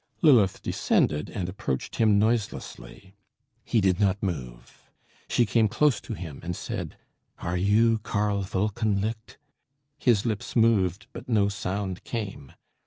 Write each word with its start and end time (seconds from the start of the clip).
Lilith 0.23 0.63
descended, 0.63 1.29
and 1.29 1.47
approached 1.47 1.97
him 1.97 2.17
noiselessly. 2.17 3.13
He 3.63 3.81
did 3.81 3.99
not 3.99 4.23
move. 4.23 4.89
She 5.29 5.45
came 5.45 5.67
close 5.67 6.01
to 6.01 6.15
him 6.15 6.39
and 6.41 6.55
said 6.55 6.97
"Are 7.37 7.55
you 7.55 7.99
Karl 7.99 8.41
Wolkenlicht?" 8.43 9.37
His 9.99 10.25
lips 10.25 10.55
moved, 10.55 11.05
but 11.13 11.29
no 11.29 11.49
sound 11.49 12.03
came. 12.03 12.51